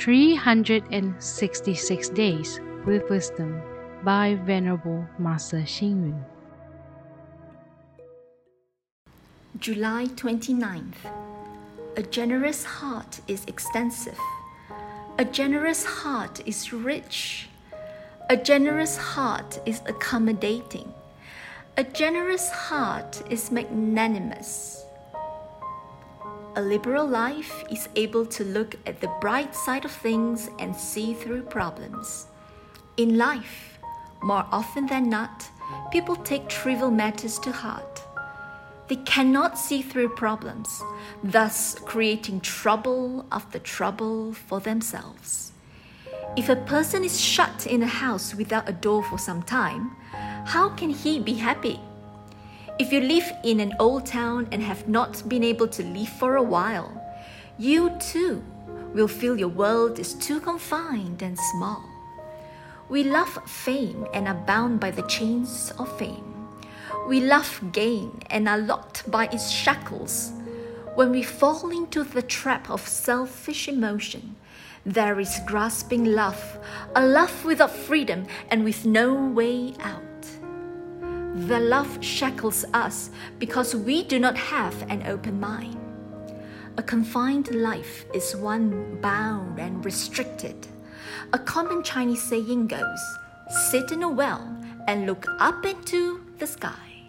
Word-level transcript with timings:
366 0.00 2.08
Days 2.08 2.58
with 2.86 3.08
Wisdom 3.10 3.60
by 4.02 4.34
Venerable 4.46 5.06
Master 5.18 5.60
Hsing 5.60 6.06
Yun. 6.06 6.24
July 9.58 10.06
29th. 10.06 10.94
A 11.98 12.02
generous 12.02 12.64
heart 12.64 13.20
is 13.28 13.44
extensive. 13.44 14.18
A 15.18 15.26
generous 15.26 15.84
heart 15.84 16.40
is 16.48 16.72
rich. 16.72 17.50
A 18.30 18.38
generous 18.38 18.96
heart 18.96 19.60
is 19.66 19.82
accommodating. 19.84 20.94
A 21.76 21.84
generous 21.84 22.48
heart 22.48 23.22
is 23.28 23.50
magnanimous. 23.50 24.86
A 26.56 26.62
liberal 26.62 27.06
life 27.06 27.62
is 27.70 27.88
able 27.94 28.26
to 28.26 28.42
look 28.42 28.74
at 28.84 29.00
the 29.00 29.12
bright 29.20 29.54
side 29.54 29.84
of 29.84 29.92
things 29.92 30.50
and 30.58 30.74
see 30.74 31.14
through 31.14 31.42
problems. 31.42 32.26
In 32.96 33.16
life, 33.16 33.78
more 34.20 34.44
often 34.50 34.86
than 34.86 35.08
not, 35.08 35.48
people 35.92 36.16
take 36.16 36.48
trivial 36.48 36.90
matters 36.90 37.38
to 37.40 37.52
heart. 37.52 38.02
They 38.88 38.96
cannot 38.96 39.58
see 39.58 39.80
through 39.80 40.16
problems, 40.16 40.82
thus 41.22 41.76
creating 41.84 42.40
trouble 42.40 43.26
after 43.30 43.60
trouble 43.60 44.32
for 44.32 44.58
themselves. 44.58 45.52
If 46.36 46.48
a 46.48 46.56
person 46.56 47.04
is 47.04 47.20
shut 47.20 47.68
in 47.68 47.84
a 47.84 47.86
house 47.86 48.34
without 48.34 48.68
a 48.68 48.72
door 48.72 49.04
for 49.04 49.18
some 49.18 49.44
time, 49.44 49.92
how 50.46 50.70
can 50.70 50.90
he 50.90 51.20
be 51.20 51.34
happy? 51.34 51.78
If 52.80 52.94
you 52.94 53.02
live 53.02 53.30
in 53.44 53.60
an 53.60 53.74
old 53.78 54.06
town 54.06 54.48
and 54.50 54.62
have 54.62 54.88
not 54.88 55.28
been 55.28 55.44
able 55.44 55.68
to 55.68 55.82
leave 55.82 56.08
for 56.08 56.36
a 56.36 56.42
while, 56.42 56.90
you 57.58 57.90
too 58.00 58.42
will 58.94 59.06
feel 59.06 59.38
your 59.38 59.50
world 59.50 59.98
is 59.98 60.14
too 60.14 60.40
confined 60.40 61.20
and 61.20 61.38
small. 61.52 61.84
We 62.88 63.04
love 63.04 63.38
fame 63.46 64.06
and 64.14 64.26
are 64.26 64.46
bound 64.46 64.80
by 64.80 64.92
the 64.92 65.06
chains 65.08 65.74
of 65.78 65.94
fame. 65.98 66.48
We 67.06 67.20
love 67.20 67.60
gain 67.70 68.22
and 68.30 68.48
are 68.48 68.56
locked 68.56 69.10
by 69.10 69.26
its 69.26 69.50
shackles. 69.50 70.32
When 70.94 71.10
we 71.10 71.22
fall 71.22 71.68
into 71.68 72.02
the 72.02 72.22
trap 72.22 72.70
of 72.70 72.88
selfish 72.88 73.68
emotion, 73.68 74.36
there 74.86 75.20
is 75.20 75.38
grasping 75.44 76.06
love, 76.06 76.56
a 76.96 77.04
love 77.04 77.44
without 77.44 77.72
freedom 77.72 78.24
and 78.50 78.64
with 78.64 78.86
no 78.86 79.12
way 79.12 79.74
out. 79.80 80.09
The 81.46 81.58
love 81.58 82.04
shackles 82.04 82.66
us 82.74 83.08
because 83.38 83.74
we 83.74 84.04
do 84.04 84.18
not 84.18 84.36
have 84.36 84.82
an 84.90 85.06
open 85.06 85.40
mind. 85.40 85.78
A 86.76 86.82
confined 86.82 87.54
life 87.54 88.04
is 88.12 88.36
one 88.36 89.00
bound 89.00 89.58
and 89.58 89.82
restricted. 89.82 90.66
A 91.32 91.38
common 91.38 91.82
Chinese 91.82 92.22
saying 92.22 92.66
goes 92.66 93.00
sit 93.70 93.90
in 93.90 94.02
a 94.02 94.08
well 94.08 94.54
and 94.86 95.06
look 95.06 95.26
up 95.38 95.64
into 95.64 96.20
the 96.38 96.46
sky. 96.46 97.04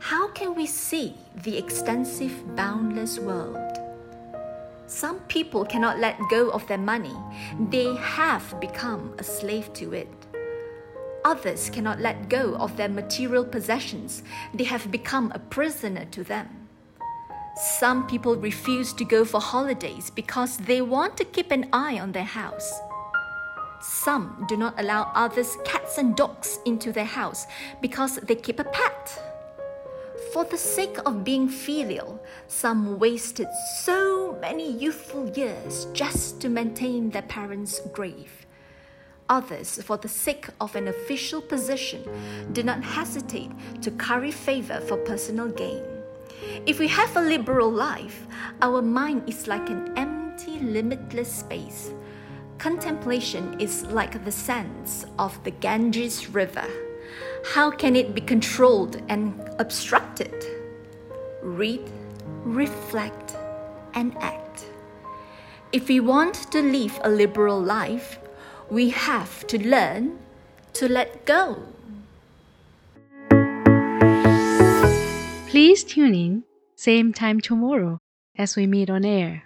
How 0.00 0.28
can 0.32 0.56
we 0.56 0.66
see 0.66 1.14
the 1.44 1.56
extensive, 1.56 2.56
boundless 2.56 3.20
world? 3.20 3.78
Some 4.88 5.20
people 5.28 5.64
cannot 5.64 6.00
let 6.00 6.18
go 6.28 6.50
of 6.50 6.66
their 6.66 6.78
money, 6.78 7.14
they 7.70 7.94
have 7.94 8.58
become 8.60 9.14
a 9.18 9.24
slave 9.24 9.72
to 9.74 9.94
it. 9.94 10.08
Others 11.24 11.70
cannot 11.70 12.00
let 12.00 12.28
go 12.28 12.54
of 12.56 12.76
their 12.76 12.88
material 12.88 13.44
possessions, 13.44 14.22
they 14.52 14.64
have 14.64 14.90
become 14.90 15.32
a 15.34 15.38
prisoner 15.38 16.04
to 16.06 16.22
them. 16.22 16.68
Some 17.56 18.06
people 18.06 18.36
refuse 18.36 18.92
to 18.94 19.04
go 19.04 19.24
for 19.24 19.40
holidays 19.40 20.10
because 20.10 20.58
they 20.58 20.82
want 20.82 21.16
to 21.16 21.24
keep 21.24 21.50
an 21.50 21.68
eye 21.72 21.98
on 21.98 22.12
their 22.12 22.24
house. 22.24 22.80
Some 23.80 24.44
do 24.48 24.56
not 24.56 24.78
allow 24.78 25.12
others' 25.14 25.56
cats 25.64 25.98
and 25.98 26.16
dogs 26.16 26.58
into 26.64 26.90
their 26.90 27.04
house 27.04 27.46
because 27.80 28.16
they 28.16 28.34
keep 28.34 28.58
a 28.58 28.64
pet. 28.64 29.22
For 30.32 30.44
the 30.44 30.58
sake 30.58 30.98
of 31.06 31.22
being 31.22 31.48
filial, 31.48 32.20
some 32.48 32.98
wasted 32.98 33.48
so 33.82 34.36
many 34.40 34.70
youthful 34.70 35.30
years 35.30 35.86
just 35.92 36.40
to 36.40 36.48
maintain 36.48 37.10
their 37.10 37.22
parents' 37.22 37.80
grave. 37.92 38.44
Others, 39.28 39.82
for 39.82 39.96
the 39.96 40.08
sake 40.08 40.48
of 40.60 40.76
an 40.76 40.88
official 40.88 41.40
position, 41.40 42.02
did 42.52 42.66
not 42.66 42.82
hesitate 42.82 43.50
to 43.82 43.90
curry 43.92 44.30
favor 44.30 44.80
for 44.80 44.96
personal 44.98 45.48
gain. 45.48 45.82
If 46.66 46.78
we 46.78 46.88
have 46.88 47.16
a 47.16 47.20
liberal 47.20 47.70
life, 47.70 48.26
our 48.60 48.82
mind 48.82 49.28
is 49.28 49.46
like 49.46 49.70
an 49.70 49.92
empty, 49.96 50.58
limitless 50.60 51.32
space. 51.32 51.92
Contemplation 52.58 53.58
is 53.60 53.84
like 53.86 54.24
the 54.24 54.32
sands 54.32 55.06
of 55.18 55.42
the 55.44 55.50
Ganges 55.50 56.30
River 56.30 56.68
how 57.52 57.70
can 57.70 57.94
it 57.94 58.14
be 58.14 58.22
controlled 58.22 59.02
and 59.08 59.38
obstructed? 59.58 60.32
Read, 61.42 61.82
reflect, 62.42 63.36
and 63.92 64.16
act. 64.18 64.64
If 65.70 65.88
we 65.88 66.00
want 66.00 66.50
to 66.52 66.62
live 66.62 66.98
a 67.04 67.10
liberal 67.10 67.60
life, 67.60 68.18
we 68.70 68.90
have 68.90 69.46
to 69.48 69.58
learn 69.58 70.18
to 70.74 70.88
let 70.88 71.24
go. 71.24 71.62
Please 75.48 75.84
tune 75.84 76.14
in, 76.14 76.44
same 76.74 77.12
time 77.12 77.40
tomorrow 77.40 77.98
as 78.36 78.56
we 78.56 78.66
meet 78.66 78.90
on 78.90 79.04
air. 79.04 79.44